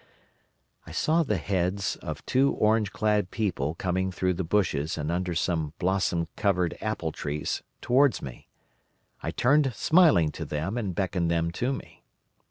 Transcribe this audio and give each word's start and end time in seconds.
"I 0.87 0.91
saw 0.93 1.21
the 1.21 1.37
heads 1.37 1.95
of 1.97 2.25
two 2.25 2.53
orange 2.53 2.91
clad 2.91 3.29
people 3.29 3.75
coming 3.75 4.11
through 4.11 4.33
the 4.33 4.43
bushes 4.43 4.97
and 4.97 5.11
under 5.11 5.35
some 5.35 5.73
blossom 5.77 6.27
covered 6.35 6.75
apple 6.81 7.11
trees 7.11 7.61
towards 7.81 8.19
me. 8.19 8.47
I 9.21 9.29
turned 9.29 9.75
smiling 9.75 10.31
to 10.31 10.43
them, 10.43 10.75
and 10.75 10.95
beckoned 10.95 11.29
them 11.29 11.51
to 11.51 11.71
me. 11.71 12.03